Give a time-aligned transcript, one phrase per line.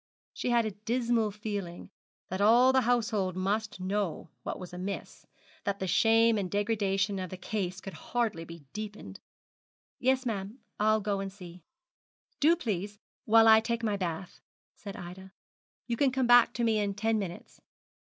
[0.33, 1.91] She had a dismal feeling
[2.29, 5.27] that all the household must know what was amiss,
[5.63, 9.19] that the shame and degradation of the case could hardly be deepened.
[9.99, 11.61] 'Yes, ma'am; I'll go and see.'
[12.39, 14.41] 'Do, please, while I take my bath,'
[14.73, 15.33] said Ida.
[15.85, 17.61] 'You can come back to me in ten minutes.'